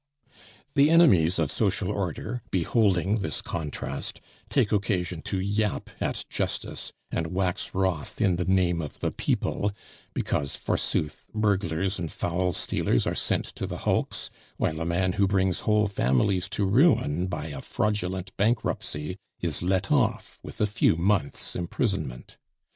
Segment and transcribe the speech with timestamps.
[0.73, 7.27] "The enemies of social order, beholding this contrast, take occasion to yap at justice, and
[7.27, 9.71] wax wroth in the name of the people,
[10.15, 15.27] because, forsooth, burglars and fowl stealers are sent to the hulks, while a man who
[15.27, 20.95] brings whole families to ruin by a fraudulent bankruptcy is let off with a few
[20.97, 22.37] months' imprisonment.